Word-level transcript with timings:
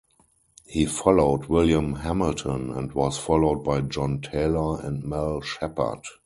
He 0.65 0.87
followed 0.87 1.45
William 1.45 1.93
Hamilton 1.97 2.71
and 2.71 2.91
was 2.93 3.19
followed 3.19 3.63
by 3.63 3.81
John 3.81 4.19
Taylor 4.19 4.79
and 4.81 5.03
Mel 5.03 5.41
Sheppard. 5.41 5.99